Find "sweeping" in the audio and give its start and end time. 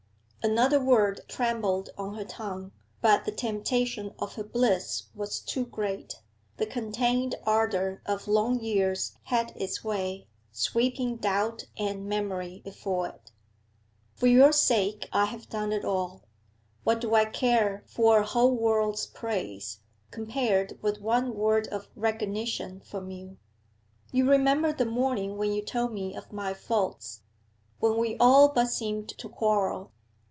10.51-11.17